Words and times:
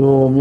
요묘. 0.00 0.40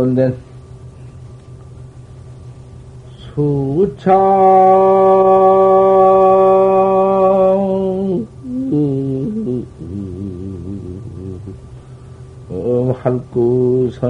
사막돈된 0.00 0.36
수창 3.34 4.99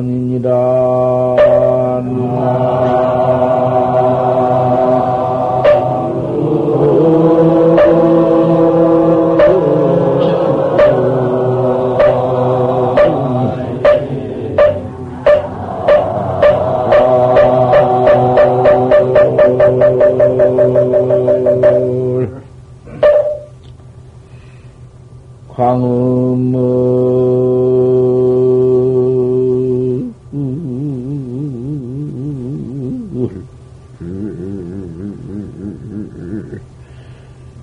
할구선이니라 0.00 0.79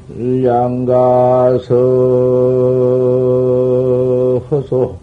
양가서 0.10 1.76
허소 4.50 4.96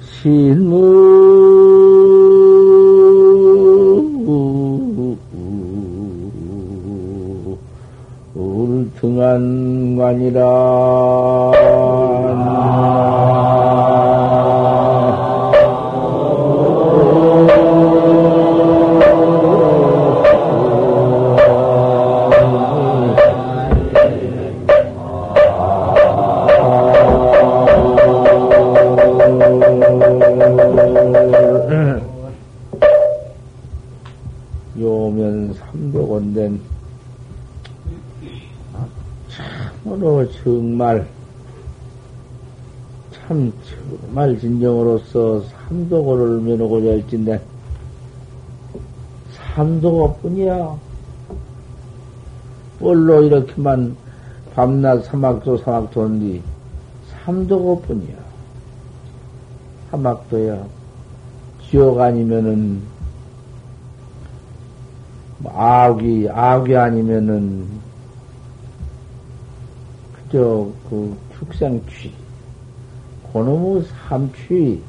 신무 0.00 1.08
울등한관이라 9.00 10.38
참으로 39.84 40.30
정말 40.32 41.06
참 43.12 43.52
정말 44.00 44.38
진정으로서 44.38 45.42
삼도고를 45.42 46.40
면하고자 46.40 46.88
할진데 46.88 47.40
삼도고뿐이야. 49.54 50.76
뭘로 52.78 53.22
이렇게만 53.22 53.96
밤낮 54.54 55.04
사막도 55.04 55.58
사막도인데 55.58 56.40
삼도고뿐이야. 57.24 58.16
사막도야. 59.90 60.64
지옥 61.68 62.00
아니면은 62.00 62.80
뭐 65.38 65.52
악이 65.52 66.28
악이 66.30 66.76
아니면은 66.76 67.66
그 67.68 67.77
저그 70.30 71.16
축생취 71.38 72.12
고놈의 73.32 73.84
삼취 74.08 74.82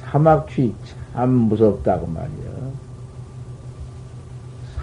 사막취 0.00 0.74
참 1.12 1.30
무섭다고 1.30 2.06
말이야. 2.06 2.70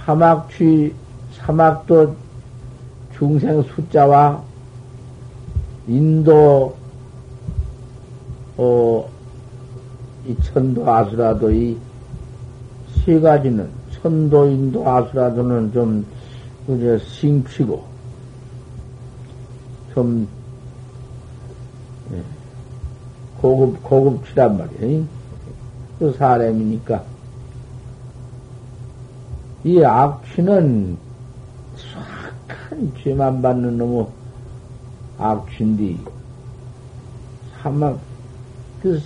사막취 0.06 0.94
사막도 1.34 2.16
중생 3.18 3.62
숫자와 3.64 4.44
인도 5.88 6.76
어, 8.58 9.10
이 10.28 10.36
천도 10.44 10.90
아수라도 10.90 11.52
이 11.52 11.88
세 13.08 13.18
가지는 13.22 13.70
천도, 13.90 14.48
인도, 14.48 14.86
아수라도는 14.86 15.72
좀, 15.72 16.06
그저, 16.66 16.98
싱취고, 17.00 17.82
좀, 19.98 20.28
예, 22.14 22.22
고급, 23.42 23.82
고급치란 23.82 24.56
말이에요. 24.56 25.04
그 25.98 26.14
사람이니까. 26.14 27.04
이 29.64 29.84
악취는 29.84 30.96
수악한 31.78 32.94
죄만 33.02 33.42
받는 33.42 33.76
놈의 33.80 34.06
악취인데, 35.18 35.98
사막, 37.60 38.00
그, 38.84 39.02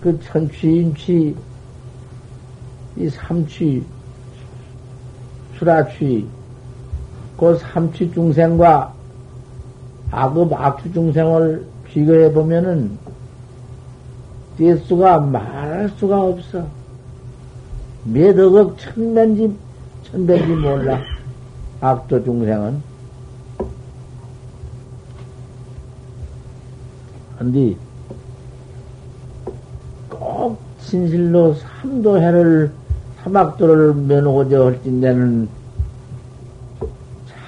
그 0.00 0.18
천취, 0.18 0.78
인취, 0.78 1.36
이 2.96 3.08
삼취, 3.08 3.86
수라취, 5.56 6.26
그 7.36 7.56
삼취 7.56 8.12
중생과 8.12 8.97
악업 10.10 10.52
악취 10.52 10.92
중생을 10.92 11.64
비교해 11.84 12.32
보면은 12.32 12.98
띠수가 14.56 15.20
말할 15.20 15.88
수가 15.90 16.22
없어. 16.22 16.66
몇 18.04 18.38
억억 18.38 18.78
천변지, 18.78 19.54
천변지 20.04 20.46
몰라. 20.46 21.00
악도 21.80 22.24
중생은. 22.24 22.82
근데 27.38 27.76
꼭 30.08 30.58
진실로 30.80 31.54
삼도해를 31.54 32.72
사막도를 33.22 33.94
면하고자 33.94 34.64
할진대는 34.64 35.48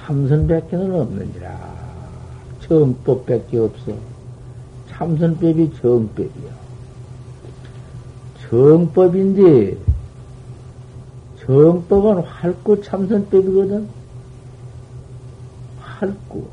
참선밖에는 0.05 1.01
없는지라. 1.01 1.70
정법밖에 2.71 3.57
없어. 3.57 3.91
참선법이 4.87 5.73
정법이야. 5.81 6.51
정법인데, 8.49 9.77
정법은 11.45 12.23
활구 12.23 12.81
참선법이거든. 12.81 13.89
활구, 15.81 16.45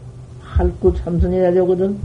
활구 0.42 0.96
참선해야 0.96 1.52
되거든. 1.52 2.00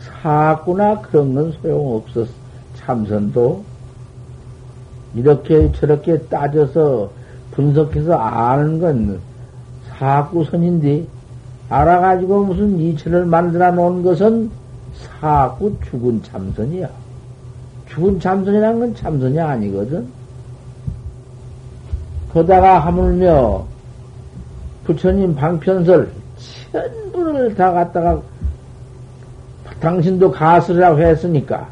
사구나 0.00 1.00
그런 1.02 1.34
건 1.34 1.52
소용없어. 1.52 2.26
참선도 2.74 3.62
이렇게 5.14 5.70
저렇게 5.72 6.18
따져서 6.22 7.10
분석해서 7.52 8.14
아는 8.14 8.80
건 8.80 9.20
사구선인데 9.88 11.19
알아가지고 11.70 12.44
무슨 12.44 12.78
이체를 12.78 13.24
만들어 13.24 13.70
놓은 13.70 14.02
것은 14.02 14.50
사구 14.92 15.74
죽은 15.88 16.22
참선이야. 16.24 16.88
죽은 17.88 18.20
참선이란 18.20 18.80
건 18.80 18.94
참선이 18.94 19.38
아니거든. 19.38 20.06
거다가 22.32 22.80
하물며 22.80 23.64
부처님 24.84 25.34
방편설 25.34 26.10
전부를 26.72 27.54
다 27.54 27.72
갖다가 27.72 28.20
당신도 29.80 30.30
가설이라고 30.30 31.00
했으니까 31.00 31.66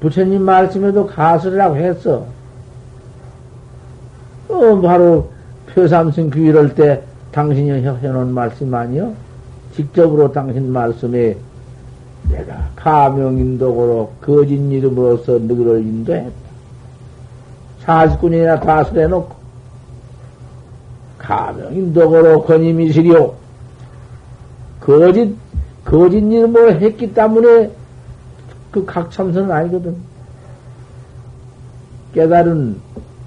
부처님 0.00 0.42
말씀에도 0.42 1.06
가설이라고 1.06 1.76
했어. 1.76 2.26
어, 4.48 4.80
바로 4.80 5.30
표삼승 5.74 6.30
귀 6.30 6.44
이럴 6.46 6.74
때 6.74 7.02
당신이 7.32 7.70
해놓은 7.70 8.32
말씀 8.32 8.74
아니요? 8.74 9.14
직접으로 9.74 10.32
당신 10.32 10.72
말씀에 10.72 11.36
내가 12.28 12.68
가명인도고로 12.76 14.12
거짓 14.20 14.54
이름으로서 14.54 15.38
너희를 15.38 15.80
인도했다. 15.80 16.30
사십군이나 17.80 18.60
다술해놓고 18.60 19.34
가명인도고로 21.18 22.42
권임이시리오. 22.42 23.34
거짓, 24.80 25.34
거짓 25.84 26.18
이름으로 26.18 26.72
했기 26.72 27.12
때문에 27.12 27.70
그 28.70 28.84
각참선은 28.84 29.50
아니거든. 29.50 29.96
깨달은 32.14 32.80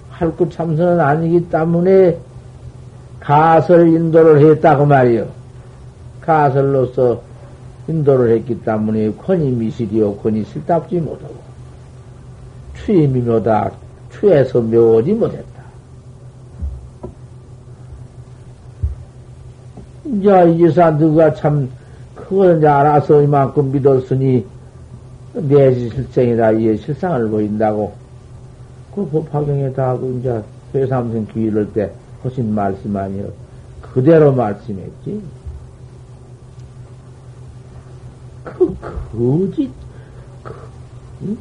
할구 0.10 0.50
참선은 0.50 1.00
아니기 1.00 1.50
때문에 1.50 2.18
가설 3.24 3.88
인도를 3.88 4.52
했다고 4.52 4.86
말이요. 4.86 5.28
가설로서 6.20 7.22
인도를 7.88 8.36
했기 8.36 8.60
때문에 8.62 9.12
권이 9.12 9.50
미실이요, 9.52 10.16
권이 10.18 10.44
실답지 10.44 11.00
못하고, 11.00 11.36
추임이 12.76 13.22
묘다, 13.22 13.72
추에서 14.12 14.60
묘지 14.60 15.14
못했다. 15.14 15.64
이제 20.06 20.52
이제사 20.52 20.98
누가 20.98 21.34
참, 21.34 21.70
그걸 22.14 22.58
이제 22.58 22.68
알아서 22.68 23.22
이만큼 23.22 23.72
믿었으니, 23.72 24.46
내지 25.34 25.90
실생이다, 25.90 26.52
이에 26.52 26.76
실상을 26.76 27.30
보인다고, 27.30 27.94
그 28.94 29.06
법화경에 29.06 29.72
다, 29.72 29.98
그 29.98 30.18
이제, 30.20 30.44
회삼생 30.76 31.28
기일을 31.28 31.72
때 31.72 31.90
하신 32.24 32.54
말씀 32.54 32.96
아니요. 32.96 33.30
그대로 33.82 34.34
말씀했지. 34.34 35.22
그 38.44 38.76
거짓, 38.80 39.72
그, 40.44 40.54
응? 41.24 41.38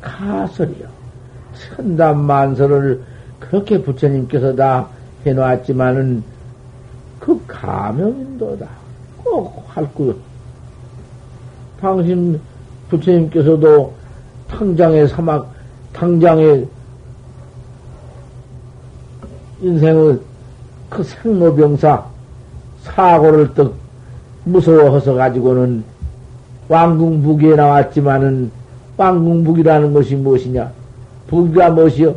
가설이요. 0.00 0.88
천담만설을 1.54 3.02
그렇게 3.38 3.82
부처님께서 3.82 4.54
다 4.54 4.88
해놓았지만은 5.26 6.22
그 7.18 7.44
가명인도다. 7.46 8.66
꼭 9.22 9.64
할구. 9.68 10.16
당신 11.80 12.40
부처님께서도 12.88 13.94
당장의 14.48 15.08
사막, 15.08 15.52
당장의 15.92 16.66
인생의 19.62 20.18
그 20.88 21.02
생로병사, 21.02 22.04
사고를 22.82 23.54
떡 23.54 23.74
무서워해서 24.44 25.14
가지고는 25.14 25.84
왕궁북에 26.68 27.56
나왔지만은 27.56 28.50
왕궁북이라는 28.96 29.92
것이 29.92 30.16
무엇이냐? 30.16 30.70
북이가 31.28 31.70
무엇이요? 31.70 32.14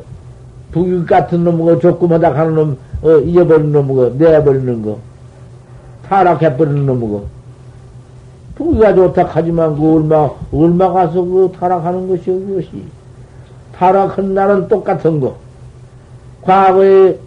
북이 0.72 1.06
같은 1.06 1.44
놈거 1.44 1.80
조그마다 1.80 2.34
하는 2.36 2.56
놈, 2.56 2.78
어, 3.04 3.18
잊어버리는 3.20 3.72
놈거, 3.72 4.14
내버리는 4.18 4.82
거, 4.82 5.00
타락해버리는 6.08 6.86
놈거. 6.86 7.24
북이가 8.56 8.94
좋다 8.94 9.30
하지만 9.30 9.76
그 9.76 9.96
얼마, 9.96 10.30
얼마 10.52 10.92
가서 10.92 11.24
그 11.24 11.52
타락하는 11.58 12.08
것이 12.08 12.26
그것이. 12.26 12.84
타락한 13.76 14.34
날은 14.34 14.68
똑같은 14.68 15.20
거. 15.20 15.36
과거에 16.42 17.18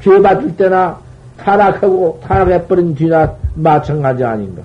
죄 0.00 0.20
받을 0.20 0.56
때나 0.56 0.98
타락하고 1.38 2.20
타락해버린 2.22 2.94
뒤나 2.94 3.34
마찬가지 3.54 4.24
아닌가. 4.24 4.62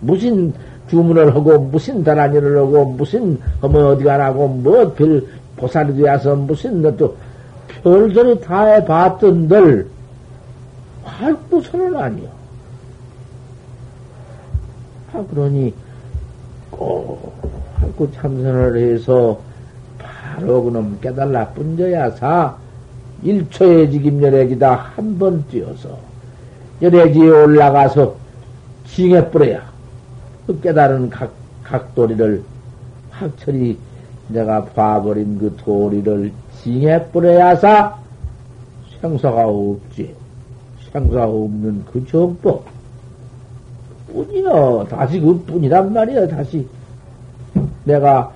무슨 0.00 0.52
주문을 0.88 1.34
하고, 1.34 1.58
무슨 1.58 2.04
다란이를 2.04 2.58
하고, 2.58 2.84
무슨, 2.84 3.38
뭐 3.60 3.88
어디 3.88 4.04
가라고, 4.04 4.48
뭐 4.48 4.94
별 4.94 5.24
보살이 5.56 5.94
되어서 5.96 6.34
무슨 6.36 6.82
것도 6.82 7.16
별소리 7.82 8.40
다 8.40 8.64
해봤던들, 8.64 9.86
활구선은 11.04 11.96
아니요. 11.96 12.28
아, 15.12 15.24
그러니, 15.30 15.72
꼭, 16.70 17.32
활구 17.76 18.12
참선을 18.12 18.76
해서, 18.76 19.40
바로 19.98 20.64
그놈 20.64 20.98
깨달라 21.00 21.48
뿐져야 21.48 22.10
사, 22.10 22.56
일초의 23.22 23.90
직임열애기다 23.90 24.74
한 24.96 25.18
번 25.18 25.44
뛰어서, 25.48 25.98
열애기에 26.82 27.28
올라가서, 27.28 28.14
징해버려야. 28.86 29.62
그 30.46 30.60
깨달은 30.60 31.08
각, 31.10 31.32
각 31.62 31.94
도리를 31.94 32.42
확철이 33.10 33.78
내가 34.28 34.64
봐버린 34.64 35.38
그 35.38 35.54
도리를 35.56 36.32
징해버려야사 36.62 37.96
생사가 39.00 39.46
없지. 39.46 40.14
생사가 40.92 41.24
없는 41.26 41.84
그 41.92 42.06
정법. 42.06 42.64
뿐이요. 44.12 44.86
다시 44.88 45.18
그 45.20 45.36
뿐이란 45.46 45.92
말이야. 45.92 46.28
다시 46.28 46.66
내가 47.84 48.32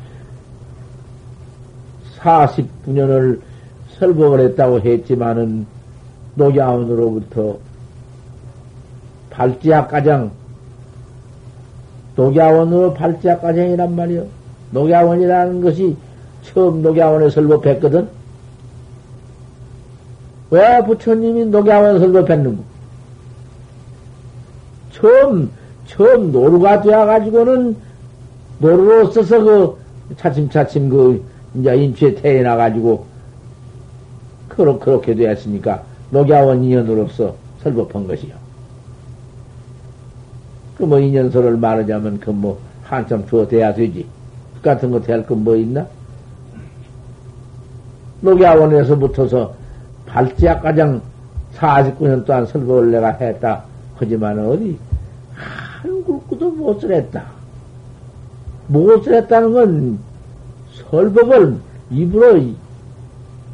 49년을 2.18 3.40
설법을 3.98 4.40
했다고 4.40 4.80
했지만은 4.80 5.66
녹야원으로부터 6.34 7.58
발지학 9.30 9.88
가장 9.88 10.30
녹야원으로 12.16 12.94
발자과정이란 12.94 13.94
말이요. 13.94 14.26
녹야원이라는 14.72 15.60
것이 15.60 15.96
처음 16.42 16.82
녹야원에 16.82 17.30
설법했거든. 17.30 18.08
왜 20.50 20.82
부처님이 20.84 21.46
녹야원 21.46 22.00
설법했는가? 22.00 22.62
처음, 24.92 25.50
처음 25.86 26.32
노루가 26.32 26.80
되어가지고는 26.82 27.76
노루로 28.58 29.10
써서 29.12 29.38
그 29.38 29.78
차츰차츰 30.16 30.88
그 30.88 31.22
이제 31.54 31.76
인취에 31.76 32.14
태어나가지고 32.16 33.07
그렇게, 34.58 34.84
그렇게 34.84 35.14
되었으니까 35.14 35.82
녹야원 36.10 36.64
인연으로서 36.64 37.34
설법한 37.62 38.06
것이요. 38.06 38.34
그 40.76 40.84
뭐 40.84 40.98
인연서를 41.00 41.56
말하자면 41.56 42.20
그 42.20 42.30
뭐 42.30 42.58
한참 42.84 43.26
주어 43.26 43.46
돼야 43.46 43.72
되지. 43.74 44.06
그 44.56 44.62
같은 44.62 44.90
거될건뭐 44.90 45.56
있나? 45.56 45.86
녹야원에서 48.20 48.96
붙어서 48.96 49.54
발지학 50.06 50.62
가장 50.62 51.00
49년 51.54 52.24
동안 52.24 52.46
설법을 52.46 52.90
내가 52.90 53.10
했다. 53.12 53.62
하지만 53.96 54.38
어디 54.46 54.78
한 55.34 56.04
굵고도 56.04 56.50
못을 56.52 56.92
했다. 56.94 57.24
못을 58.68 59.14
했다는 59.14 59.52
건 59.52 59.98
설법을 60.90 61.56
입으로 61.90 62.40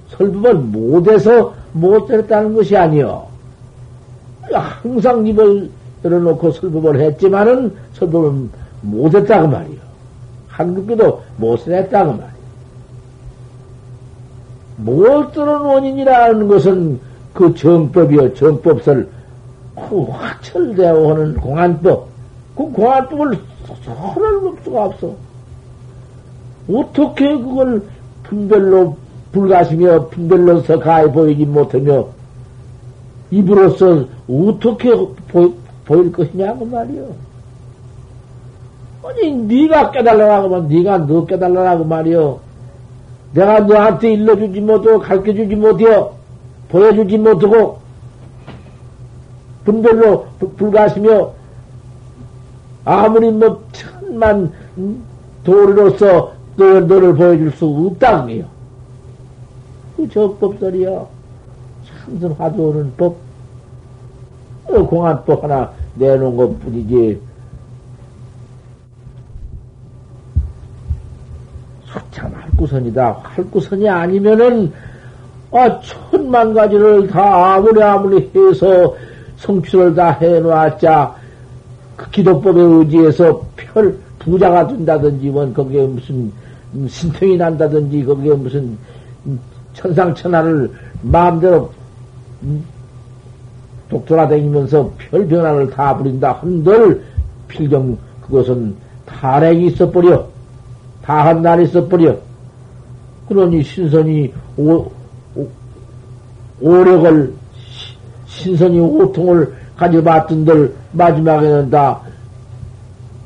설법을 0.09 0.55
못해서 0.55 1.55
못을 1.73 2.21
했다는 2.21 2.55
것이 2.55 2.77
아니요. 2.77 3.27
항상 4.53 5.27
입을 5.27 5.71
열어놓고 6.05 6.51
설법을 6.53 7.01
했지만은 7.01 7.75
설법을 7.95 8.49
못했다고 8.83 9.49
말이요. 9.49 9.79
한국에도 10.49 11.23
못을 11.39 11.75
했다고 11.75 12.13
말이요. 12.13 12.35
못 14.77 15.33
들은 15.33 15.61
원인이라는 15.61 16.49
것은 16.49 17.01
그 17.33 17.55
정법이요. 17.55 18.35
정법설 18.35 19.09
그 19.75 20.03
확철되어 20.05 21.11
하는 21.11 21.35
공안법. 21.37 22.09
그 22.55 22.71
공안법을 22.71 23.39
설할 23.85 24.55
수가 24.63 24.85
없어. 24.85 25.15
어떻게 26.71 27.27
그걸 27.37 27.83
분별로 28.23 28.97
불가시며 29.35 30.07
분별로서 30.09 30.79
가해 30.79 31.11
보이지 31.11 31.45
못하며 31.45 32.07
입으로서 33.31 34.05
어떻게 34.31 34.95
보, 35.29 35.53
보일 35.85 36.13
것이냐고 36.13 36.65
말이요. 36.65 37.05
아니, 39.05 39.33
네가 39.33 39.91
깨달라고 39.91 40.55
하면 40.55 40.69
네가 40.69 41.07
너 41.07 41.27
깨달라고 41.27 41.85
말이요. 41.85 42.39
내가 43.35 43.61
너한테 43.61 44.13
일러주지 44.13 44.61
못하고 44.61 45.01
가르쳐주지 45.01 45.57
못해요. 45.57 46.13
보여주지 46.69 47.19
못하고 47.19 47.79
분별로 49.65 50.27
불가시며 50.57 51.33
아무리 52.85 53.31
뭐 53.31 53.65
천만 53.73 54.53
도리로서 55.43 56.33
너, 56.57 56.81
너를 56.81 57.15
보여줄 57.17 57.51
수 57.53 57.67
없다고요. 57.67 58.54
그 59.97 60.09
적법설이요. 60.09 61.09
참선 61.87 62.33
화두오는 62.33 62.93
법. 62.97 63.17
또 64.69 64.87
공안법 64.87 65.45
하나 65.45 65.71
내놓은 65.95 66.37
것 66.37 66.61
뿐이지. 66.61 67.21
참 72.11 72.33
할구선이다. 72.35 73.19
할구선이 73.23 73.89
아니면은, 73.89 74.73
아, 75.53 75.81
천만 75.81 76.55
가지를 76.55 77.09
다 77.09 77.55
아무리 77.55 77.83
아무리 77.83 78.31
해서 78.35 78.95
성취를 79.37 79.95
다 79.95 80.11
해놓았자, 80.13 81.15
그 81.97 82.11
기도법에 82.11 82.61
의지해서 82.61 83.45
별 83.57 83.99
부자가 84.19 84.67
된다든지, 84.67 85.29
뭐, 85.29 85.53
거기에 85.53 85.87
무슨 85.87 86.33
신통이 86.89 87.37
난다든지, 87.37 88.05
거기에 88.05 88.35
무슨 88.35 88.79
천상천하를 89.75 90.73
마음대로 91.03 91.71
독돌아다니면서 93.89 94.93
별 94.99 95.27
변화를 95.27 95.71
다 95.71 95.97
부린다 95.97 96.33
한들 96.33 97.05
필경 97.49 97.99
그것은 98.23 98.75
탈핵이 99.07 99.67
있어버려. 99.69 100.27
다한 101.03 101.43
날이 101.43 101.65
있어버려. 101.65 102.17
그러니 103.29 103.63
신선이 103.63 104.33
오, 104.57 104.91
오, 105.37 105.49
오력을, 106.61 107.33
신선이 108.27 108.81
오통을 108.81 109.55
가져봤던들 109.77 110.75
마지막에는 110.93 111.71
다, 111.71 112.01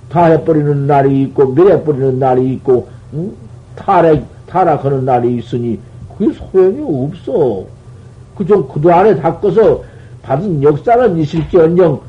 다 0.09 0.25
해버리는 0.25 0.87
날이 0.87 1.23
있고, 1.23 1.52
멸해버리는 1.52 2.19
날이 2.19 2.55
있고, 2.55 2.88
응? 3.14 3.33
탈핵, 3.76 4.25
타락하는 4.47 5.05
날이 5.05 5.37
있으니, 5.37 5.78
그게 6.19 6.33
소용이 6.33 7.07
없어. 7.07 7.65
그좀 8.37 8.69
구두 8.69 8.93
안에 8.93 9.17
닦아서 9.17 9.83
받은 10.23 10.63
역사는 10.63 11.17
있을지언정 11.19 12.01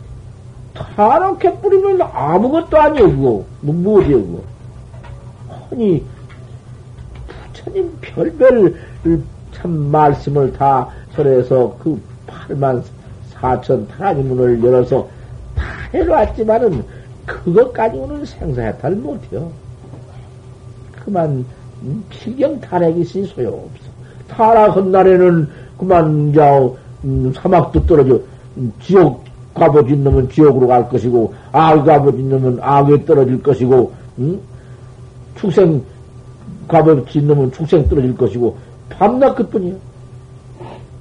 타락해 0.74 1.60
뿌리면 1.60 2.02
아무것도 2.02 2.80
아니오 2.80 3.08
그거 3.10 3.46
무엇이오 3.62 4.22
그거 4.22 4.44
아니 5.72 6.04
부처님 7.54 7.98
별별 8.02 8.76
참 9.54 9.72
말씀을 9.72 10.54
다 10.54 10.90
설해서 11.16 11.76
그 11.82 12.00
8만 12.28 12.84
4천 13.34 13.88
타라니 13.88 14.24
문을 14.24 14.64
열어서 14.64 15.08
다 15.56 15.64
해놓았지만은 15.94 16.84
그것 17.26 17.74
가지고는 17.74 18.26
생사해탈 18.26 18.96
못해요. 18.96 19.52
그만 20.96 21.46
필경 22.10 22.60
타락이 22.60 23.02
있으니 23.02 23.26
소용없어. 23.28 23.89
타락한 24.30 24.92
날에는 24.92 25.48
그만 25.78 26.30
이제 26.30 26.42
음, 27.04 27.32
사막도 27.36 27.86
떨어져 27.86 28.20
음, 28.58 28.72
지옥 28.82 29.24
가보진 29.54 30.04
놈은 30.04 30.30
지옥으로 30.30 30.68
갈 30.68 30.88
것이고 30.90 31.34
악 31.52 31.84
가보진 31.84 32.30
놈은 32.30 32.60
악에 32.62 33.06
떨어질 33.06 33.42
것이고 33.42 33.92
음? 34.20 34.40
축생 35.36 35.82
가보진 36.68 37.28
놈은 37.28 37.52
축생 37.52 37.88
떨어질 37.88 38.16
것이고 38.16 38.58
밤낮 38.90 39.36
그뿐이야. 39.36 39.76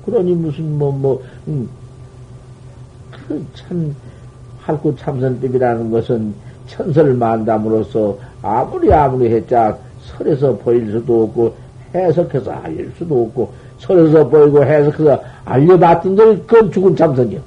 그러니 0.04 0.35
무슨 0.35 0.78
뭐뭐 0.78 0.92
뭐, 0.99 1.23
음, 1.49 1.68
그참 3.11 3.94
할구 4.62 4.97
참선법이라는 4.97 5.90
것은 5.90 6.35
천설 6.66 7.14
만담으로서 7.14 8.18
아무리 8.42 8.92
아무리 8.92 9.32
했자 9.32 9.76
설에서 10.02 10.56
보일 10.58 10.90
수도 10.92 11.25
없고 11.25 11.54
해석해서 11.95 12.52
알릴 12.52 12.92
수도 12.99 13.23
없고 13.25 13.52
설에서 13.78 14.28
보이고 14.28 14.64
해석해서 14.64 15.23
알려봤던 15.45 16.16
들 16.16 16.47
그건 16.47 16.71
죽은 16.73 16.97
참선이요. 16.97 17.40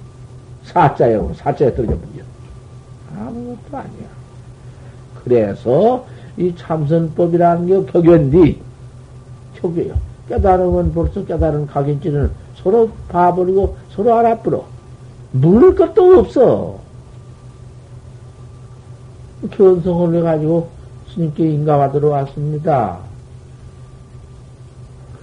사자요. 0.64 1.32
사자에 1.36 1.74
떨어져 1.76 1.94
버려. 1.94 2.24
아무것도 3.20 3.78
아니야. 3.78 4.08
그래서 5.24 6.06
이 6.38 6.54
참선법이라는 6.58 7.68
게 7.68 7.92
격연디. 7.92 8.60
격이요. 9.56 9.94
깨달으면 10.30 10.94
벌써 10.94 11.24
깨달은 11.26 11.68
각인지는 11.68 12.32
서로 12.56 12.90
봐버리고 13.10 13.76
서로 13.92 14.16
알아버려. 14.16 14.64
물을 15.34 15.76
것도 15.76 16.20
없어. 16.20 16.80
견성을 19.52 20.16
해가지고 20.16 20.70
스님께 21.14 21.50
인가받으러 21.52 22.10
왔습니다. 22.10 23.00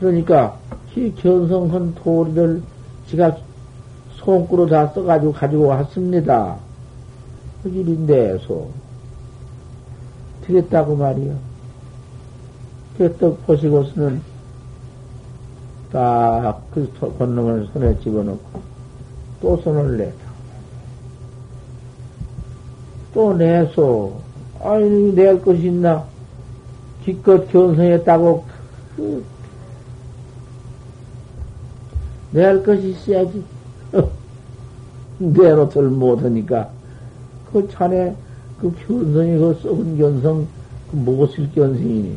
그러니까 0.00 0.56
이 0.96 1.12
견성한 1.14 1.94
도리를 1.94 2.62
지가 3.08 3.36
손구로 4.16 4.66
다 4.66 4.88
써가지고 4.88 5.32
가지고 5.32 5.66
왔습니다. 5.68 6.56
그 7.62 7.68
일인데서 7.68 8.66
되겠다고 10.42 10.96
말이요. 10.96 11.36
그떡 12.96 13.46
보시고서는 13.46 14.20
딱그 15.92 17.16
건놈을 17.18 17.68
손에 17.72 17.98
집어넣고 18.00 18.60
또 19.40 19.56
손을 19.58 19.96
내다. 19.96 20.28
또 23.14 23.34
내서 23.34 24.12
아니 24.62 25.14
낼 25.14 25.40
것이 25.40 25.66
있나? 25.66 26.04
기껏 27.04 27.48
견성했다고 27.50 28.44
그 28.96 29.24
내할 32.30 32.62
것이 32.62 32.90
있어야지. 32.90 33.42
내놓들 35.18 35.82
못하니까. 35.84 36.70
그 37.52 37.68
자네, 37.70 38.14
그 38.60 38.72
견성이, 38.86 39.38
그 39.38 39.58
썩은 39.62 39.98
견성, 39.98 40.46
그 40.90 40.96
무엇을 40.96 41.50
견성이니? 41.54 42.16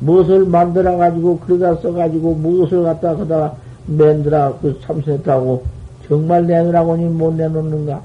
무엇을 0.00 0.46
만들어 0.46 0.96
가지고, 0.96 1.38
그러다 1.40 1.80
써 1.80 1.92
가지고, 1.92 2.34
무엇을 2.34 2.82
갖다 2.84 3.16
그다가 3.16 3.56
맨들어, 3.86 4.58
그 4.62 4.78
참선했다고, 4.80 5.64
정말 6.06 6.46
내놓으라고니 6.46 7.04
못 7.06 7.34
내놓는가? 7.34 8.02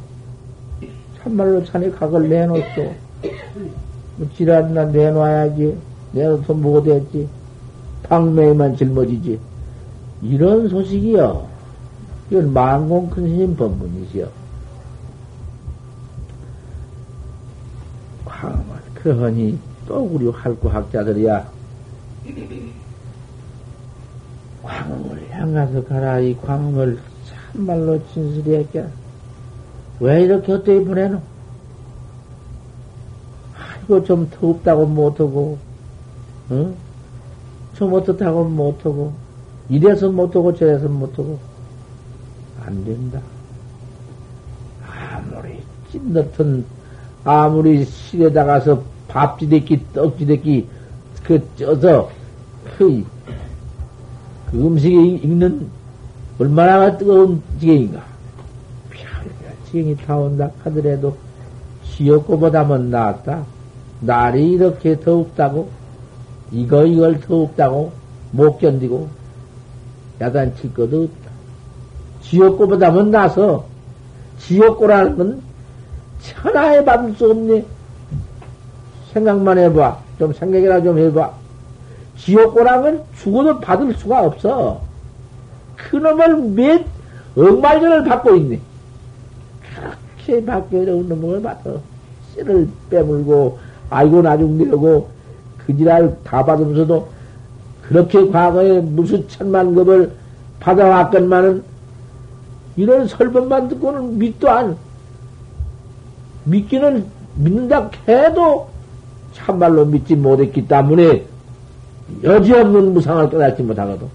참말로 1.22 1.64
자네 1.66 1.90
각을 1.90 2.30
내놓았어. 2.30 2.82
뭐 4.18 4.28
지랄이나 4.36 4.86
내놔야지. 4.86 5.76
내놓도 6.12 6.54
못했지. 6.54 7.28
방매만 8.04 8.76
짊어지지. 8.78 9.40
이런 10.22 10.68
소식이요. 10.68 11.48
이건 12.30 12.54
만공 12.54 13.10
큰 13.10 13.28
스님 13.28 13.56
법문이지요. 13.56 14.28
광을, 18.26 18.64
그러니 18.96 19.60
또 19.88 20.00
우리 20.00 20.28
활구 20.28 20.70
학자들이야. 20.70 21.48
광음을 24.64 25.30
향해서 25.30 25.84
가라. 25.86 26.20
이 26.20 26.36
광음을 26.38 27.00
참말로 27.54 28.04
진실히 28.12 28.56
했게. 28.56 28.86
왜 30.00 30.24
이렇게 30.24 30.54
어떻게 30.54 30.84
보내노? 30.84 31.22
아이고, 33.56 34.04
좀 34.04 34.30
더웁다고 34.30 34.86
못하고, 34.88 35.58
응? 36.52 36.76
좀 37.76 37.94
어떻다고 37.94 38.46
못하고, 38.46 39.14
이래서 39.70 40.10
못하고 40.10 40.54
저래서 40.54 40.88
못하고 40.88 41.40
안 42.64 42.84
된다. 42.86 43.20
아무리 44.88 45.60
찐넣던 45.92 46.66
아무리 47.24 47.86
실에다 47.86 48.44
가서 48.46 48.82
밥지대기 49.08 49.94
떡지대기 49.94 50.68
그 51.24 51.42
쪄서 51.56 52.12
그, 52.78 53.04
그 54.52 54.58
음식에 54.58 54.96
익는 54.96 55.68
얼마나 56.40 56.98
뜨거운 56.98 57.42
지경인가. 57.60 58.04
지경이 59.66 59.98
타온다 59.98 60.52
하더라도 60.64 61.18
지역고보다는 61.84 62.90
낫다. 62.92 63.44
날이 64.02 64.52
이렇게 64.54 65.00
더웁다고 65.00 65.70
이거 66.52 66.86
이걸 66.86 67.20
더웁다고 67.20 67.92
못 68.32 68.58
견디고 68.60 69.10
야단칠 70.22 70.74
것도 70.74 71.04
없다. 71.04 71.32
지옥고보다는 72.22 73.12
나서 73.12 73.66
지옥고라는 74.40 75.18
건 75.18 75.42
천하에 76.22 76.84
받을 76.84 77.14
수 77.16 77.30
없네. 77.32 77.66
생각만 79.14 79.58
해봐. 79.58 79.98
좀 80.20 80.34
생각이나 80.34 80.82
좀 80.82 80.98
해봐. 80.98 81.32
지옥고라는 82.18 83.02
죽어도 83.18 83.60
받을 83.60 83.94
수가 83.94 84.26
없어. 84.26 84.82
그놈을 85.76 86.38
몇 86.38 86.82
억만전을 87.38 88.06
받고 88.06 88.36
있네. 88.38 88.60
그렇게 90.26 90.46
받기 90.46 90.78
어려운 90.78 91.08
놈을 91.10 91.42
받아. 91.42 91.72
씨를 92.34 92.68
빼물고, 92.90 93.60
아이고 93.90 94.22
나중 94.22 94.58
내고, 94.58 95.10
그 95.66 95.76
지랄 95.76 96.18
다 96.24 96.44
받으면서도 96.44 97.08
그렇게 97.88 98.30
과거에 98.30 98.80
무슨 98.80 99.27
천만 99.27 99.75
급을 99.75 100.12
받아왔건만은 100.60 101.63
이런 102.77 103.08
설법만 103.08 103.70
듣고는 103.70 104.18
믿도 104.18 104.50
안, 104.50 104.77
믿기는 106.46 107.06
믿는다 107.36 107.89
해도 108.08 108.70
참말로 109.34 109.86
믿지 109.86 110.15
못했기 110.15 110.68
때문에 110.68 111.25
여지없는 112.24 112.94
무상을 112.94 113.30
깨닫지 113.30 113.63
못하거든. 113.63 114.08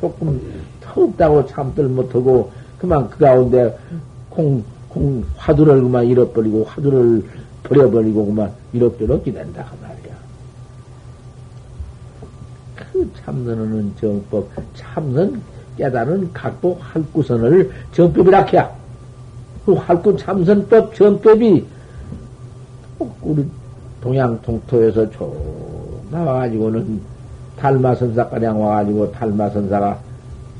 조금 0.00 0.40
터없다고 0.80 1.46
참들 1.46 1.88
못하고 1.88 2.50
그만 2.78 3.08
그 3.10 3.18
가운데 3.18 3.76
콩, 4.30 4.62
콩, 4.88 5.24
화두를 5.36 5.82
그만 5.82 6.06
잃어버리고 6.06 6.64
화두를 6.64 7.24
버려버리고 7.64 8.26
그만 8.26 8.52
이럭저럭 8.72 9.24
된다 9.24 9.66
그 9.70 9.76
말이야. 9.82 10.07
그 12.98 13.08
참선은 13.24 13.94
정법, 14.00 14.48
참선 14.74 15.40
깨달은 15.76 16.32
각복 16.32 16.80
할구선을 16.80 17.70
정법이라 17.92 18.42
해야. 18.46 18.68
그 19.64 19.74
활구 19.74 20.16
참선법 20.16 20.96
정법이 20.96 21.64
우리 23.22 23.46
동양 24.00 24.42
동토에서 24.42 25.08
쭉 25.12 26.02
나와가지고는 26.10 27.00
달마선사가량 27.56 28.60
와가지고 28.60 29.12
달마선사가 29.12 29.98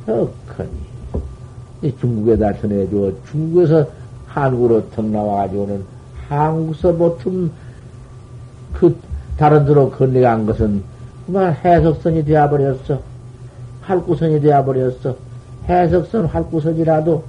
석하니 0.06 1.98
중국에다 1.98 2.52
전해줘 2.60 3.12
중국에서 3.28 3.84
한국으로 4.28 4.88
턱 4.90 5.04
나와가지고는 5.06 5.82
한국서 6.28 6.92
보통 6.94 7.50
그 8.74 8.96
다른 9.36 9.64
데로 9.64 9.90
건네간 9.90 10.46
것은 10.46 10.97
그만 11.28 11.54
해석선이 11.62 12.24
되어버렸어. 12.24 13.02
활구선이 13.82 14.40
되어버렸어. 14.40 15.14
해석선 15.68 16.24
활구선이라도 16.24 17.22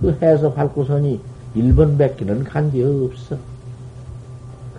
그 0.00 0.18
해석 0.20 0.58
활구선이 0.58 1.20
1번 1.56 1.96
뺏기는 1.96 2.42
간게 2.42 2.84
없어. 2.84 3.36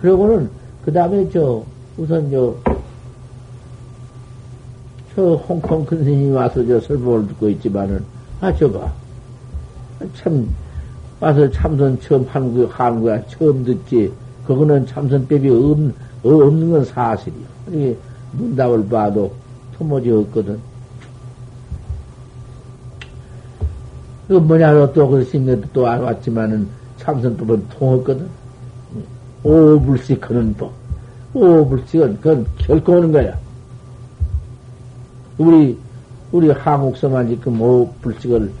그러고는 0.02 0.50
그 0.84 0.92
다음에 0.92 1.26
저 1.30 1.64
우선 1.96 2.30
저, 2.30 2.54
저 5.14 5.34
홍콩 5.36 5.86
큰 5.86 6.04
스님이 6.04 6.30
와서 6.30 6.62
저 6.66 6.78
설법을 6.80 7.28
듣고 7.28 7.48
있지만은, 7.48 8.04
아, 8.42 8.54
저봐. 8.54 8.92
참, 10.14 10.54
와서 11.18 11.50
참선 11.50 11.98
처음 12.00 12.26
거, 12.26 12.66
하는 12.66 13.02
거야. 13.02 13.26
처음 13.26 13.64
듣지. 13.64 14.12
그거는 14.46 14.86
참선법이 14.86 15.48
없, 15.48 15.78
없는 16.22 16.70
건 16.70 16.84
사실이야. 16.84 18.09
문답을 18.32 18.88
봐도 18.88 19.32
토모지 19.76 20.10
없거든. 20.10 20.58
그 24.28 24.34
뭐냐로 24.34 24.92
또그 24.92 25.24
스님도 25.24 25.68
또안 25.72 26.02
왔지만은 26.02 26.68
참선법은 26.98 27.68
통했거든. 27.70 28.28
오불식 29.42 30.28
하는 30.28 30.54
법. 30.54 30.72
오불식은 31.34 32.16
그건 32.20 32.46
결코 32.58 32.92
오는 32.92 33.10
거야. 33.10 33.36
우리, 35.38 35.78
우리 36.30 36.50
한국서만 36.50 37.28
지금 37.28 37.60
오불식을 37.60 38.52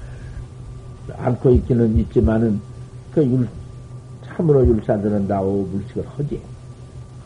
않고 1.18 1.50
있기는 1.50 1.98
있지만은, 1.98 2.60
그 3.12 3.24
율, 3.24 3.46
참으로 4.26 4.66
율사들은 4.66 5.28
다 5.28 5.40
오불식을 5.40 6.04
하지. 6.16 6.40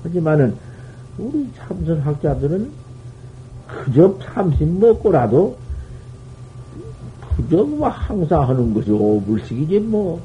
하지만은, 0.02 0.56
우리 1.18 1.48
참선학자들은 1.56 2.70
그저 3.66 4.18
참신 4.22 4.80
먹고라도, 4.80 5.56
그저 7.36 7.62
뭐 7.64 7.88
항상 7.88 8.48
하는 8.48 8.74
것이 8.74 8.90
오불식이지 8.90 9.80
뭐. 9.80 10.20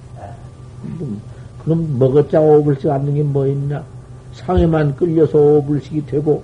그럼 1.64 2.00
먹었자 2.00 2.40
오불식 2.42 2.90
않는 2.90 3.14
게 3.16 3.24
뭐 3.24 3.46
있나? 3.48 3.84
상에만 4.34 4.96
끌려서 4.96 5.38
오불식이 5.38 6.06
되고, 6.06 6.44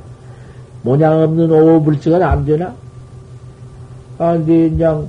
모양 0.84 1.22
없는 1.22 1.52
오불식은 1.52 2.22
안 2.22 2.46
되나? 2.46 2.76
아, 4.18 4.34
근데 4.34 4.70
그냥, 4.70 5.08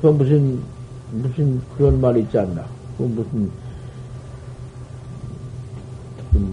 그 0.00 0.06
무슨, 0.08 0.60
무슨 1.12 1.60
그런 1.76 2.00
말 2.00 2.16
있지 2.16 2.38
않나? 2.38 2.64
그 2.96 3.02
무슨, 3.04 3.50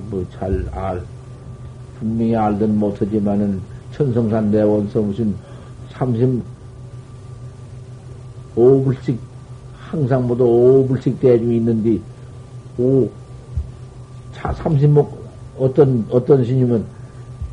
뭐 0.09 0.25
잘 0.31 0.65
알, 0.71 1.01
분명히 1.99 2.35
알든 2.35 2.77
못하지만은 2.77 3.61
천성산 3.93 4.51
대원서 4.51 5.01
무슨 5.01 5.35
삼십 5.91 6.41
오불씩 8.55 9.19
항상 9.77 10.27
모두 10.27 10.43
오불씩 10.43 11.19
대중이 11.19 11.57
있는데 11.57 11.99
오, 12.77 13.09
자, 14.33 14.53
삼십 14.53 14.89
먹고 14.89 15.17
어떤 15.57 16.05
어떤 16.09 16.43
스님은 16.45 16.85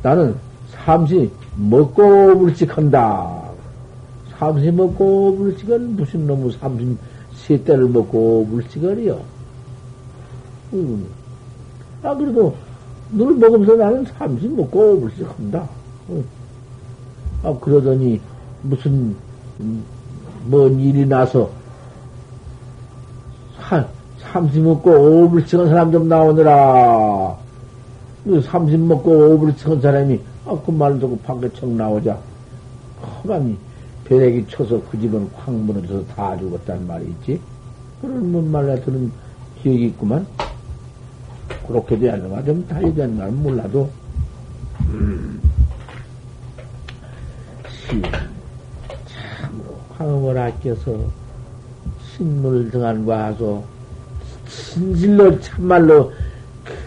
나는 0.03 0.35
삼십 0.71 1.31
먹고 1.55 2.33
오불씩 2.33 2.77
한다. 2.77 3.41
삼십 4.37 4.73
먹고 4.73 5.29
오불씩은 5.29 5.95
무슨 5.95 6.27
놈의 6.27 6.51
삼십 6.59 6.97
세 7.33 7.63
때를 7.63 7.87
먹고 7.87 8.41
오불씩을이요. 8.41 9.21
음. 10.73 11.05
아 12.05 12.15
그래도 12.15 12.55
늘 13.11 13.33
먹으면서 13.33 13.75
나는 13.75 14.05
삼십 14.05 14.51
먹고 14.55 14.93
오불씩 14.93 15.27
한다. 15.37 15.67
음. 16.09 16.23
아 17.43 17.53
그러더니 17.59 18.21
무슨 18.61 19.15
음, 19.59 19.83
뭔 20.45 20.79
일이 20.79 21.05
나서 21.05 21.49
한, 23.57 23.87
삼십 24.19 24.61
먹고 24.61 24.91
오불 24.91 25.45
칭은 25.45 25.69
사람 25.69 25.91
좀 25.91 26.07
나오느라. 26.07 27.35
삼십 28.43 28.79
먹고 28.79 29.33
오불 29.33 29.55
칭은 29.55 29.81
사람이, 29.81 30.19
아, 30.45 30.57
그 30.63 30.71
말을 30.71 30.99
듣고 30.99 31.17
밖에 31.19 31.51
척 31.53 31.69
나오자. 31.69 32.17
허감이 33.23 33.55
배렉이 34.03 34.45
쳐서 34.47 34.81
그 34.91 34.99
집은 34.99 35.29
콱 35.33 35.51
무너져서 35.51 36.05
다 36.07 36.37
죽었단 36.37 36.85
말이 36.85 37.05
있지. 37.05 37.39
그런 38.01 38.31
뭔 38.31 38.51
말을 38.51 38.83
들은 38.83 39.11
기억이 39.61 39.85
있구만. 39.87 40.27
그렇게 41.67 41.97
돼야 41.97 42.13
하는가? 42.13 42.43
좀 42.43 42.65
달리 42.67 42.93
되는 42.93 43.17
건 43.17 43.43
몰라도. 43.43 43.89
음. 44.87 45.41
시, 47.69 48.01
참으로 49.41 49.79
황음을 49.97 50.37
아껴서 50.37 50.97
신물 52.01 52.69
등한과 52.71 53.25
하소 53.25 53.63
진실로 54.47 55.39
참말로 55.41 56.11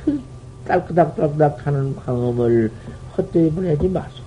그 0.04 0.20
딸끄닥딸끄닥 0.66 1.66
하는 1.66 1.94
광음을 1.96 2.70
헛되이 3.16 3.50
보내지 3.50 3.88
마소. 3.88 4.22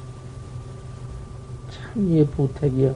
참예 1.71 2.25
부택이여. 2.27 2.93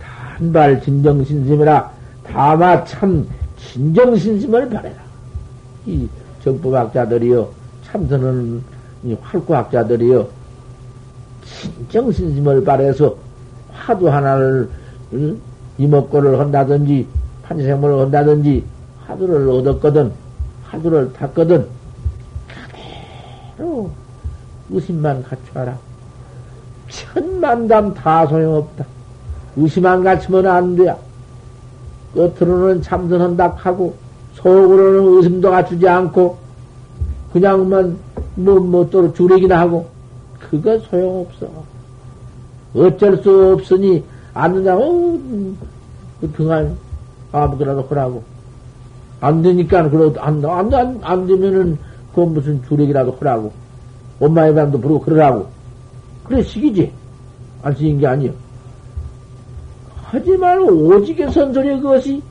단발 0.00 0.82
진정신심이라 0.82 1.97
다마 2.32 2.84
참 2.84 3.26
진정신심을 3.56 4.68
바래라. 4.68 4.96
이 5.86 6.08
정법학자들이여 6.44 7.50
참선은 7.84 8.62
이 9.04 9.16
활구학자들이여 9.20 10.28
진정신심을 11.88 12.64
바래서 12.64 13.16
화두 13.72 14.08
하나를 14.08 14.68
응? 15.14 15.38
이목고를 15.78 16.38
한다든지 16.38 17.06
판생물을 17.44 18.00
한다든지 18.00 18.64
화두를 19.06 19.48
얻었거든 19.48 20.12
화두를 20.64 21.12
탔거든 21.14 21.66
그대로 23.56 23.90
의심만 24.70 25.22
갖춰라 25.22 25.78
천만담 26.90 27.94
다 27.94 28.26
소용없다 28.26 28.84
의심만 29.56 30.04
갖추면 30.04 30.46
안 30.46 30.76
돼. 30.76 30.94
끝으로는 32.14 32.82
참선한다 32.82 33.54
하고 33.56 33.94
속으로는 34.34 35.16
의심도 35.16 35.50
갖추지 35.50 35.88
않고 35.88 36.38
그냥만 37.32 37.96
뭐뭐 38.36 38.88
또 38.90 39.12
주력이나 39.12 39.60
하고 39.60 39.86
그거 40.38 40.78
소용없어. 40.78 41.46
어쩔 42.74 43.16
수 43.22 43.54
없으니 43.54 44.04
안느냐고 44.34 44.84
어, 44.84 45.54
그 46.20 46.32
등한 46.32 46.76
아무거나도 47.32 47.86
하라고. 47.90 48.22
안 49.20 49.42
되니까 49.42 49.90
그러 49.90 50.12
안, 50.20 50.44
안, 51.02 51.26
되면은 51.26 51.76
그 52.14 52.20
무슨 52.20 52.62
주력이라도 52.64 53.16
하라고. 53.20 53.52
엄마의 54.20 54.54
방도 54.54 54.80
부르고 54.80 55.00
그러라고. 55.00 55.46
그래 56.24 56.42
시기지. 56.42 56.92
안 57.62 57.74
시긴 57.74 57.98
게 57.98 58.06
아니여 58.06 58.32
하지만 60.10 60.62
오직의 60.62 61.30
선소리 61.32 61.80
그것이 61.80 62.22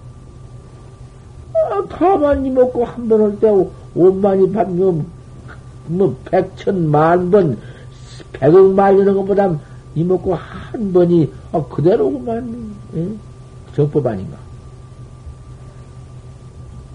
아, 1.71 1.81
가만히 1.87 2.49
먹고 2.49 2.83
한 2.85 3.07
번 3.07 3.21
할때 3.21 3.49
옷만이 3.95 4.51
방금 4.51 5.05
뭐, 5.87 6.15
백천 6.25 6.89
만 6.89 7.31
번, 7.31 7.57
백억 8.33 8.73
말리는 8.73 9.13
것보다 9.15 9.57
이 9.95 10.03
먹고 10.03 10.35
한 10.35 10.91
번이, 10.93 11.31
아, 11.51 11.63
그대로구만, 11.69 12.75
예? 12.95 13.07
정법 13.75 14.05
아닌가. 14.05 14.37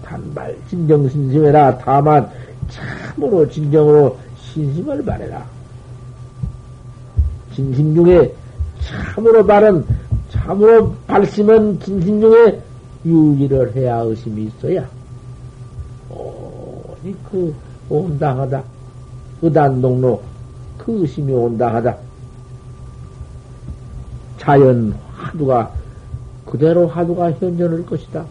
단발 0.05 0.55
진정 0.69 1.09
신심해라. 1.09 1.77
다만, 1.79 2.29
참으로 2.69 3.49
진정으로 3.49 4.17
신심을 4.39 5.03
바래라. 5.03 5.43
진심 7.55 7.95
중에 7.95 8.33
참으로 8.81 9.45
바른, 9.45 9.83
참으로 10.33 10.93
발심은 11.05 11.79
진심 11.79 12.19
중에 12.19 12.59
유지를 13.05 13.75
해야 13.75 13.99
의심이 13.99 14.45
있어야. 14.45 14.83
오니 16.09 17.15
그, 17.29 17.53
온당하다. 17.87 18.63
의단동로, 19.43 20.21
그 20.79 21.01
의심이 21.01 21.31
온당하다. 21.31 21.95
자연 24.39 24.95
화두가, 25.15 25.71
그대로 26.45 26.87
화두가 26.87 27.33
현존할 27.33 27.85
것이다. 27.85 28.25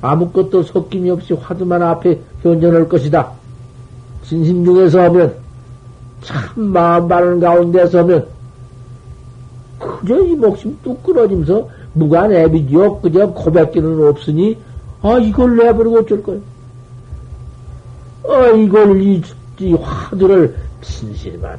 아무것도 0.00 0.64
섞임이 0.64 1.10
없이 1.10 1.34
화두만 1.34 1.82
앞에 1.82 2.18
현존할 2.42 2.88
것이다. 2.88 3.30
진심 4.24 4.64
중에서 4.64 5.02
하면, 5.02 5.36
참 6.22 6.64
마음 6.64 7.06
바른 7.06 7.38
가운데서 7.38 8.00
하면, 8.00 8.26
그저 9.82 10.20
이 10.20 10.34
목숨 10.36 10.78
뚝 10.82 11.02
끊어지면서 11.02 11.68
무관 11.94 12.32
애비지요. 12.32 13.00
그저 13.00 13.28
고백기는 13.32 14.08
없으니, 14.08 14.56
아, 15.02 15.18
이걸 15.18 15.56
내버리고 15.56 15.98
어쩔 15.98 16.22
거야. 16.22 16.38
아, 18.28 18.46
이걸, 18.50 19.02
이, 19.02 19.20
이 19.58 19.72
화두를 19.74 20.54
진실만 20.80 21.58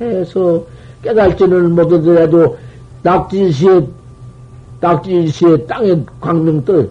해서 0.00 0.64
깨달지는 1.02 1.74
못하더라도 1.74 2.56
낙진시에, 3.02 3.86
낙진시에 4.80 5.66
땅에 5.66 6.02
광명 6.20 6.64
떠 6.64 6.86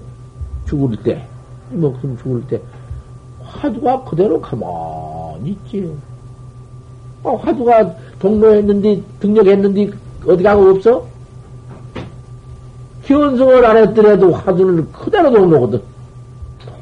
죽을 0.67 0.95
때, 0.97 1.25
이 1.73 1.75
목숨 1.75 2.15
죽을 2.17 2.45
때, 2.47 2.61
화두가 3.41 4.03
그대로 4.03 4.39
가만히 4.39 5.51
있지. 5.65 5.91
아, 7.23 7.31
화두가 7.31 7.95
동로했는데, 8.19 9.01
등록했는데, 9.19 9.91
어디 10.27 10.43
가고 10.43 10.69
없어? 10.71 11.05
현성을 13.03 13.65
안 13.65 13.77
했더라도 13.77 14.33
화두는 14.33 14.91
그대로 14.91 15.31
동로거든. 15.31 15.81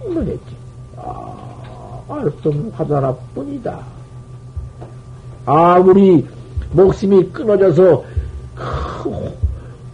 통로했지. 0.03 0.55
아, 0.97 1.99
알수 2.09 2.49
없는 2.49 2.71
화두 2.75 2.95
하나 2.95 3.13
뿐이다. 3.35 3.79
아무리 5.45 6.25
목숨이 6.71 7.29
끊어져서, 7.29 8.03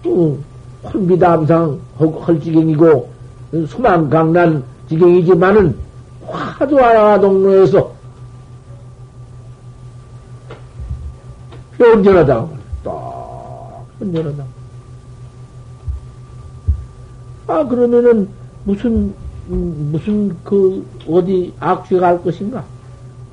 또, 0.02 0.40
혼비담상 0.84 1.80
헐지경이고, 2.00 3.10
소망강난 3.68 4.64
지경이지만은, 4.88 5.78
화두 6.28 6.80
하나 6.80 7.20
동로에서, 7.20 7.92
현전하다. 11.78 12.48
딱, 12.84 13.11
현전하다. 14.02 14.44
아, 17.48 17.68
그러면은, 17.68 18.28
무슨, 18.64 19.14
음, 19.50 19.90
무슨, 19.92 20.36
그, 20.44 20.86
어디 21.08 21.54
악취가 21.60 22.02
갈 22.02 22.24
것인가? 22.24 22.64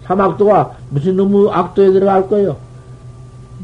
사막도가 0.04 0.76
무슨 0.90 1.16
너무 1.16 1.50
악도에 1.50 1.92
들어갈 1.92 2.28
거예요? 2.28 2.56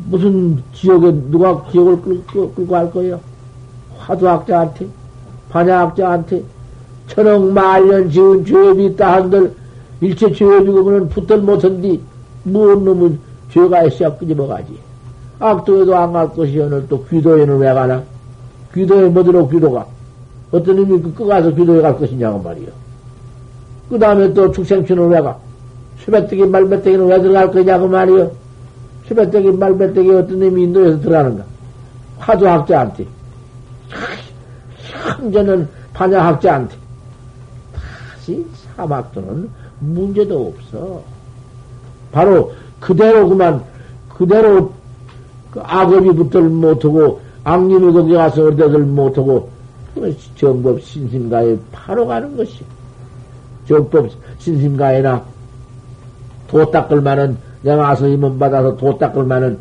무슨 0.06 0.62
지역에, 0.72 1.12
누가 1.30 1.64
지역을 1.70 2.02
끌고, 2.02 2.52
끌고 2.52 2.72
갈 2.72 2.90
거예요? 2.90 3.20
화두학자한테, 3.98 4.86
반야학자한테, 5.50 6.42
천억 7.08 7.42
만년 7.52 8.10
지은 8.10 8.44
죄업이 8.44 8.86
있다 8.86 9.14
한들, 9.14 9.54
일체 10.00 10.32
죄업이고, 10.32 10.84
그는 10.84 11.08
붙들 11.08 11.38
못한디, 11.38 12.00
무슨 12.44 12.84
놈은 12.84 13.18
죄가 13.50 13.84
있어야 13.84 14.16
끄집어가지. 14.16 14.93
악도에도 15.38 15.96
안갈 15.96 16.32
것이 16.32 16.58
오늘 16.58 16.86
또 16.88 17.04
귀도에는 17.06 17.58
왜 17.58 17.72
가나? 17.72 18.02
귀도에 18.72 19.08
뭐들어 19.08 19.48
귀도가? 19.48 19.86
어떤 20.50 20.76
놈이 20.76 21.02
그 21.02 21.14
끄가서 21.14 21.54
귀도에 21.54 21.82
갈 21.82 21.96
것이냐고 21.98 22.40
말이요. 22.40 22.68
그 23.88 23.98
다음에 23.98 24.32
또 24.32 24.50
축생추는 24.52 25.08
왜 25.08 25.20
가? 25.20 25.36
수배뜨기 25.98 26.46
말배뜨기는 26.46 27.06
왜 27.06 27.20
들어갈 27.20 27.50
거냐고 27.50 27.88
말이요. 27.88 28.30
수배뜨기 29.08 29.52
말배뜨기 29.52 30.10
어떤 30.10 30.40
놈이 30.40 30.64
인도에서 30.64 31.00
들어가는가? 31.00 31.44
화두학자한테. 32.18 33.06
현재는 35.18 35.68
반야학자한테. 35.92 36.76
다시 38.14 38.46
사막도는 38.76 39.50
문제도 39.80 40.48
없어. 40.48 41.02
바로 42.12 42.52
그대로 42.80 43.28
그만, 43.28 43.62
그대로 44.08 44.72
그 45.54 45.60
악업이 45.62 46.10
붙들 46.10 46.42
못하고, 46.42 47.20
악님이 47.44 47.92
거기 47.92 48.14
가서 48.14 48.46
어디들 48.46 48.80
못하고, 48.80 49.48
그 49.94 50.12
정법 50.34 50.82
신심가에 50.82 51.56
바로 51.70 52.04
가는 52.04 52.36
것이. 52.36 52.64
정법 53.68 54.10
신심가에나 54.38 55.22
도 56.48 56.68
닦을 56.72 57.00
만은, 57.00 57.38
내가 57.62 57.82
와서 57.82 58.08
임원 58.08 58.36
받아서 58.36 58.76
도 58.76 58.98
닦을 58.98 59.22
만은 59.22 59.56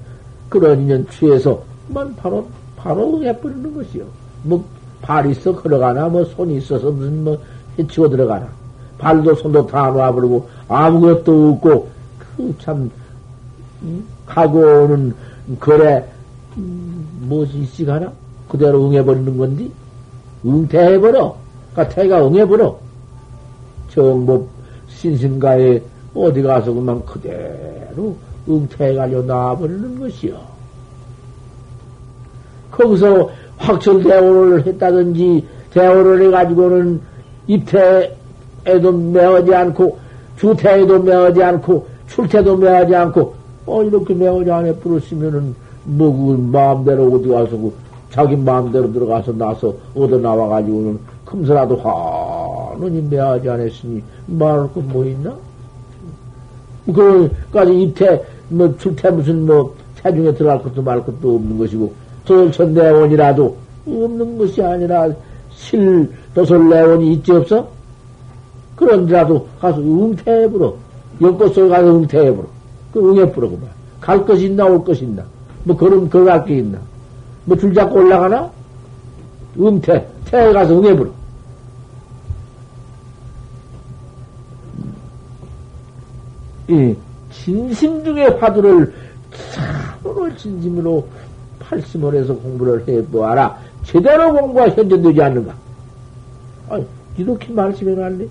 그런 0.50 0.82
인연 0.82 1.08
취해서, 1.10 1.62
만 1.90 2.16
바로, 2.16 2.48
바로 2.76 3.24
해버리는 3.24 3.76
것이요. 3.76 4.04
뭐, 4.42 4.66
발 5.00 5.30
있어 5.30 5.54
걸어가나, 5.54 6.10
뭐, 6.10 6.26
손이 6.26 6.58
있어서 6.58 6.90
무슨 6.90 7.24
뭐, 7.24 7.38
해치고 7.78 8.10
들어가나. 8.10 8.48
발도 8.98 9.36
손도 9.36 9.68
다 9.68 9.92
놔버리고, 9.92 10.50
아무것도 10.68 11.50
없고, 11.50 11.88
그 12.18 12.56
참, 12.58 12.90
가고는 14.26 15.13
거래, 15.60 16.06
음, 16.58 17.08
무엇이 17.22 17.60
있지가나? 17.60 18.12
그대로 18.48 18.86
응해버리는 18.88 19.38
건디? 19.38 19.72
응태해버려. 20.46 21.36
그니까 21.74 21.89
태가 21.93 22.28
응해버려. 22.28 22.78
정법 23.89 24.48
신심가에 24.88 25.82
어디 26.13 26.41
가서 26.41 26.72
그만 26.74 27.04
그대로 27.06 28.15
응태해가려 28.48 29.24
놔버리는 29.24 30.00
것이요. 30.00 30.39
거기서 32.72 33.30
확철 33.58 34.04
대오를 34.04 34.65
했다든지 34.65 35.46
대오를 35.72 36.28
해가지고는 36.28 37.02
입태에도 37.48 38.91
매어지 38.91 39.54
않고 39.54 40.00
주태에도 40.38 41.02
매어지 41.02 41.43
않고 41.43 41.88
출태도 42.08 42.58
매어지 42.58 42.96
않고 42.96 43.36
어 43.65 43.84
이렇게 43.84 44.13
매어지 44.13 44.52
안에 44.52 44.76
부르시면은 44.76 45.56
뭐 45.86 46.12
그 46.12 46.41
마음대로 46.52 47.12
어디 47.12 47.30
가서 47.30 47.52
그 47.52 47.73
자기 48.10 48.36
마음대로 48.36 48.91
들어가서 48.93 49.34
나서 49.34 49.73
얻어 49.95 50.17
나와가지고는 50.17 50.99
금서라도 51.26 51.78
환원히 51.78 53.02
매하지 53.10 53.49
않았으니 53.49 54.04
말할 54.28 54.69
거뭐 54.73 55.06
있나? 55.06 55.36
그까지 56.86 57.82
입태 57.82 58.23
뭐 58.49 58.76
출태 58.78 59.10
무슨 59.10 59.45
뭐 59.45 59.73
체중에 60.02 60.34
들어갈 60.34 60.62
것도 60.62 60.82
말 60.82 61.04
것도 61.04 61.36
없는 61.36 61.58
것이고 61.58 61.91
도설천내원이라도 62.26 63.58
없는 63.88 64.38
것이 64.38 64.62
아니라 64.62 65.10
실 65.52 66.10
도설내원이 66.36 67.13
있지 67.13 67.32
없어? 67.32 67.67
그런데라도 68.76 69.47
가서 69.60 69.80
응태해버려. 69.80 70.73
연꽃 71.21 71.54
속에 71.54 71.69
가서 71.69 71.95
응태해버려. 71.95 72.47
그 72.94 73.12
응해버려, 73.12 73.50
그만. 73.50 73.70
갈 74.00 74.24
것이 74.26 74.46
있나, 74.46 74.66
올 74.66 74.84
것이 74.84 75.04
있나. 75.04 75.24
뭐, 75.64 75.76
걸음, 75.76 76.10
걸어갈 76.10 76.46
게 76.46 76.58
있나. 76.58 76.78
뭐, 77.46 77.58
줄 77.58 77.74
잡고 77.74 77.96
올라가나? 77.96 78.50
응태. 79.60 80.08
태에 80.26 80.54
가서 80.54 80.80
응해버려. 80.80 81.12
이 86.70 86.96
진심 87.32 88.04
중의 88.04 88.38
화두를 88.40 88.94
참으로 89.52 90.36
진심으로 90.38 91.06
팔심을 91.60 92.16
해서 92.16 92.34
공부를 92.36 92.88
해보아라. 92.88 93.58
제대로 93.84 94.32
공부가 94.32 94.70
현존되지 94.70 95.22
않는가? 95.22 95.54
아, 96.70 96.80
이렇게 97.18 97.52
말씀해 97.52 97.96
놨네. 97.96 98.28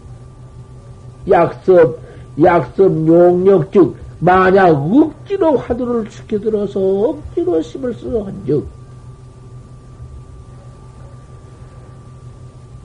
약섭, 1.31 1.99
약섭 2.43 3.07
용력 3.07 3.71
즉, 3.73 3.95
만약 4.25 4.69
억지로 4.69 5.57
화두를 5.57 6.09
시켜들어서 6.09 6.79
억지로 6.79 7.61
심을 7.61 7.93
쓰어 7.93 8.23
한 8.23 8.33
즉, 8.47 8.65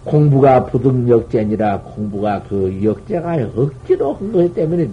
공부가 0.03 0.65
부득역제니라 0.65 1.81
공부가 1.81 2.41
그 2.49 2.79
역제가 2.83 3.37
억지로 3.55 4.13
한 4.15 4.31
거기 4.31 4.51
때문에 4.51 4.89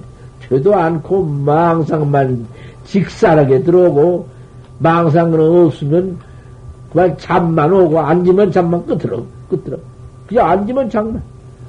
되도 0.47 0.75
않고 0.75 1.25
망상만 1.25 2.47
직살하게 2.85 3.63
들어오고 3.63 4.29
망상은 4.81 5.41
없으면 5.41 6.19
그만 6.93 7.17
잠만 7.17 7.73
오고 7.73 7.99
앉으면 7.99 8.53
잠만 8.53 8.85
끝으로 8.85 9.25
끝으로. 9.49 9.79
그냥 10.27 10.51
앉으면 10.51 10.91
잠만 10.91 11.23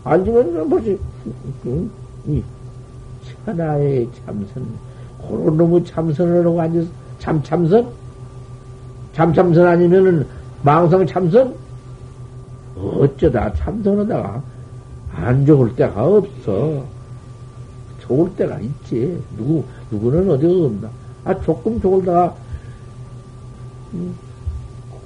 앉으면 0.03 0.67
뭐지 0.67 0.99
이 3.45 3.55
천하의 3.55 4.09
참선 4.25 4.65
그런 5.27 5.57
놈의 5.57 5.85
참선을 5.85 6.45
하고 6.45 6.61
앉아서 6.61 6.87
참참선 7.19 7.87
참참선 9.13 9.67
아니면은 9.67 10.27
망상 10.63 11.05
참선 11.05 11.53
어쩌다 12.75 13.53
참선하다가 13.53 14.41
안 15.13 15.45
좋을 15.45 15.75
때가 15.75 16.05
없어. 16.05 16.83
좋을 18.01 18.35
때가 18.35 18.59
있지. 18.59 19.21
누구, 19.37 19.63
누구는 19.89 20.29
어디 20.29 20.45
없나. 20.45 20.89
아, 21.23 21.39
조금 21.41 21.79
좋을다가, 21.81 22.35
음, 23.93 24.13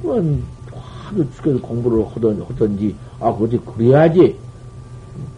그건 0.02 0.44
하도 0.74 1.32
죽여서 1.32 1.62
공부를 1.62 2.06
하던, 2.08 2.42
하던지, 2.42 2.96
아, 3.20 3.34
그지 3.34 3.60
그래야지. 3.60 4.36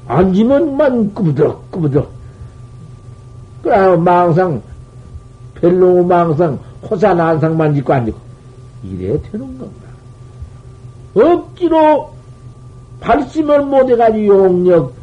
앉으면만 0.08 1.14
꾸부드럭, 1.14 1.70
꾸부드럭. 1.72 2.12
그래, 3.62 3.96
망상, 3.96 4.62
별로 5.56 6.04
망상, 6.04 6.60
호산안상만 6.90 7.76
짓고 7.76 7.94
앉고. 7.94 8.18
이래 8.84 9.22
되는 9.22 9.58
건가. 9.58 9.82
억지로 11.14 12.12
발심을 13.00 13.66
못해가지고 13.66 14.26
용력, 14.26 14.94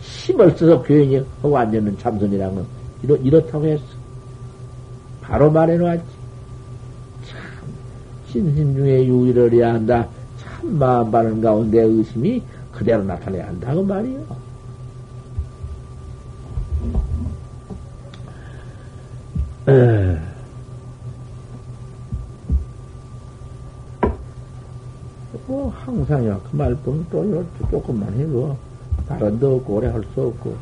힘을 0.00 0.50
써서 0.52 0.82
교행이 0.82 1.22
하고 1.42 1.58
앉는 1.58 1.98
참선이라는 1.98 2.54
건 2.54 2.66
이렇, 3.02 3.16
이렇다고 3.16 3.66
했어. 3.66 3.82
바로 5.20 5.50
말해놓았지. 5.50 6.02
참, 7.28 7.38
신심 8.28 8.74
중에 8.74 9.06
유의를 9.06 9.52
해야 9.52 9.74
한다. 9.74 10.06
참 10.38 10.78
마음 10.78 11.10
바른 11.10 11.40
가운데 11.40 11.80
의심이 11.82 12.42
그대로 12.72 13.02
나타내야 13.04 13.48
한다고 13.48 13.82
말이요. 13.82 14.41
에. 19.68 20.18
뭐 25.46 25.70
항상이야. 25.70 26.40
그 26.50 26.56
말뿐 26.56 27.06
또 27.10 27.44
조금만 27.70 28.12
해도 28.14 28.56
다른 29.08 29.38
데 29.38 29.46
없고 29.46 29.74
오래 29.74 29.88
할 29.88 30.02
수 30.14 30.22
없고 30.22 30.56